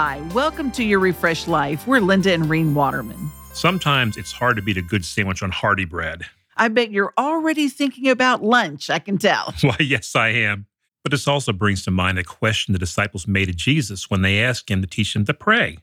[0.00, 1.86] Welcome to Your Refreshed Life.
[1.86, 3.30] We're Linda and Reen Waterman.
[3.52, 6.22] Sometimes it's hard to beat a good sandwich on hearty bread.
[6.56, 9.52] I bet you're already thinking about lunch, I can tell.
[9.60, 10.64] Why, yes, I am.
[11.02, 14.42] But this also brings to mind a question the disciples made to Jesus when they
[14.42, 15.76] asked him to teach them to pray.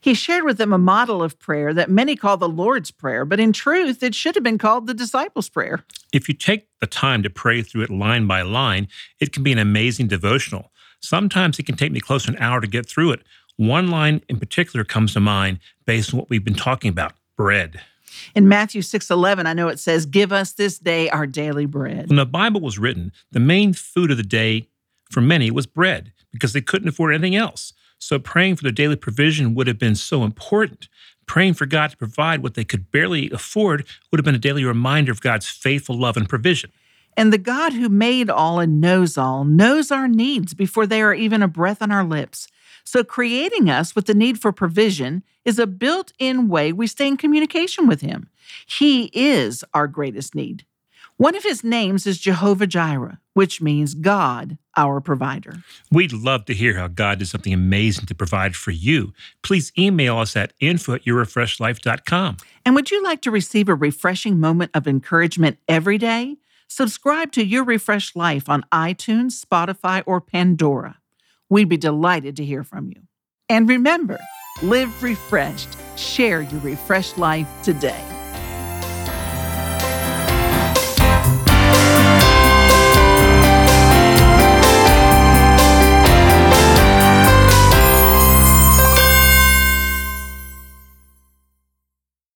[0.00, 3.38] He shared with them a model of prayer that many call the Lord's Prayer, but
[3.38, 5.84] in truth, it should have been called the Disciples' Prayer.
[6.10, 8.88] If you take the time to pray through it line by line,
[9.20, 10.72] it can be an amazing devotional.
[11.00, 13.20] Sometimes it can take me close to an hour to get through it.
[13.58, 17.80] One line in particular comes to mind based on what we've been talking about bread.
[18.34, 22.16] In Matthew 6:11, I know it says, "Give us this day our daily bread." When
[22.16, 24.68] the Bible was written, the main food of the day
[25.10, 27.72] for many was bread because they couldn't afford anything else.
[27.98, 30.88] So praying for their daily provision would have been so important.
[31.26, 34.64] Praying for God to provide what they could barely afford would have been a daily
[34.64, 36.70] reminder of God's faithful love and provision.
[37.18, 41.12] And the God who made all and knows all knows our needs before they are
[41.12, 42.46] even a breath on our lips.
[42.84, 47.08] So, creating us with the need for provision is a built in way we stay
[47.08, 48.30] in communication with Him.
[48.68, 50.64] He is our greatest need.
[51.16, 55.64] One of His names is Jehovah Jireh, which means God, our provider.
[55.90, 59.12] We'd love to hear how God did something amazing to provide for you.
[59.42, 62.36] Please email us at info at yourrefreshedlife.com.
[62.64, 66.36] And would you like to receive a refreshing moment of encouragement every day?
[66.70, 70.98] Subscribe to Your Refreshed Life on iTunes, Spotify, or Pandora.
[71.48, 73.02] We'd be delighted to hear from you.
[73.48, 74.18] And remember,
[74.62, 75.70] live refreshed.
[75.96, 78.17] Share your refreshed life today.